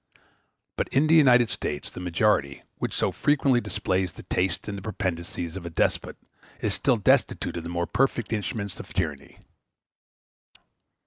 [0.77, 4.81] But in the United States the majority, which so frequently displays the tastes and the
[4.81, 6.17] propensities of a despot,
[6.59, 9.37] is still destitute of the more perfect instruments of tyranny.